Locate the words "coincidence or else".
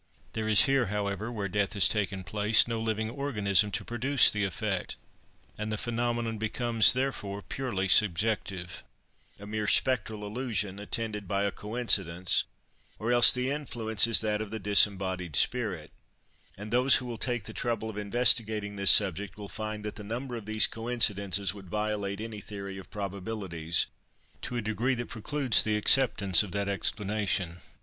11.51-13.31